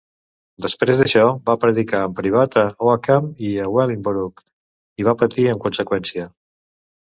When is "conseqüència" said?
5.69-6.29